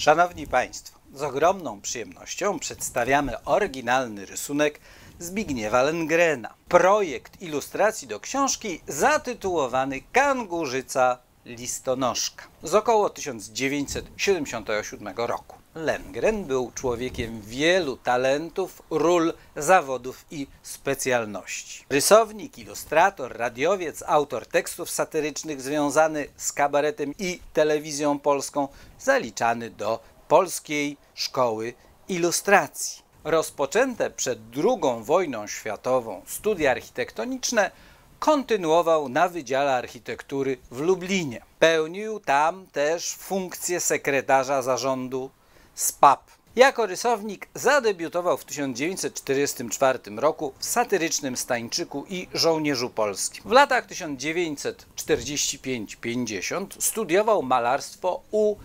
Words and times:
Szanowni 0.00 0.46
Państwo, 0.46 0.98
z 1.14 1.22
ogromną 1.22 1.80
przyjemnością 1.80 2.58
przedstawiamy 2.58 3.44
oryginalny 3.44 4.26
rysunek 4.26 4.80
Zbigniewa 5.18 5.82
Lengrena. 5.82 6.54
Projekt 6.68 7.42
ilustracji 7.42 8.08
do 8.08 8.20
książki 8.20 8.80
zatytułowany 8.88 10.00
Kangurzyca 10.12 11.18
listonoszka 11.44 12.44
z 12.62 12.74
około 12.74 13.10
1977 13.10 15.14
roku. 15.16 15.59
Lengren 15.74 16.44
był 16.44 16.72
człowiekiem 16.74 17.40
wielu 17.42 17.96
talentów, 17.96 18.82
ról, 18.90 19.32
zawodów 19.56 20.24
i 20.30 20.46
specjalności. 20.62 21.84
Rysownik, 21.90 22.58
ilustrator, 22.58 23.36
radiowiec, 23.36 24.02
autor 24.06 24.46
tekstów 24.46 24.90
satyrycznych 24.90 25.62
związany 25.62 26.26
z 26.36 26.52
kabaretem 26.52 27.14
i 27.18 27.40
telewizją 27.52 28.18
polską, 28.18 28.68
zaliczany 28.98 29.70
do 29.70 30.00
Polskiej 30.28 30.96
Szkoły 31.14 31.74
Ilustracji. 32.08 33.02
Rozpoczęte 33.24 34.10
przed 34.10 34.38
II 34.56 35.04
wojną 35.04 35.46
światową 35.46 36.22
studia 36.26 36.70
architektoniczne 36.70 37.70
kontynuował 38.18 39.08
na 39.08 39.28
Wydziale 39.28 39.76
Architektury 39.76 40.58
w 40.70 40.80
Lublinie. 40.80 41.42
Pełnił 41.58 42.20
tam 42.20 42.66
też 42.66 43.14
funkcję 43.14 43.80
sekretarza 43.80 44.62
zarządu 44.62 45.30
SPAP. 45.80 46.30
Jako 46.56 46.86
rysownik 46.86 47.48
zadebiutował 47.54 48.38
w 48.38 48.44
1944 48.44 49.98
roku 50.16 50.52
w 50.58 50.64
satyrycznym 50.64 51.36
Stańczyku 51.36 52.04
i 52.08 52.28
Żołnierzu 52.34 52.90
Polskim. 52.90 53.44
W 53.44 53.50
latach 53.50 53.86
1945-50 53.86 56.66
studiował 56.78 57.42
malarstwo 57.42 58.22
u 58.30 58.56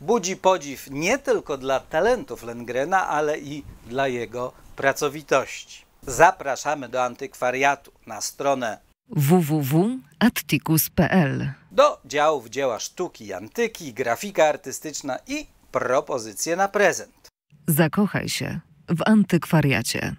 budzi 0.00 0.36
podziw 0.36 0.90
nie 0.90 1.18
tylko 1.18 1.58
dla 1.58 1.80
talentów 1.80 2.42
Lengrena, 2.42 3.08
ale 3.08 3.38
i 3.38 3.64
dla 3.86 4.08
jego 4.08 4.52
pracowitości. 4.76 5.84
Zapraszamy 6.02 6.88
do 6.88 7.04
antykwariatu 7.04 7.92
na 8.06 8.20
stronę 8.20 8.78
www.atticus.pl 9.08 11.52
do 11.70 12.00
działów 12.04 12.48
dzieła 12.48 12.80
sztuki 12.80 13.26
i 13.26 13.32
antyki, 13.32 13.92
grafika 13.92 14.46
artystyczna 14.46 15.18
i 15.26 15.46
propozycje 15.72 16.56
na 16.56 16.68
prezent. 16.68 17.28
Zakochaj 17.66 18.28
się 18.28 18.60
w 18.88 19.02
antykwariacie. 19.06 20.16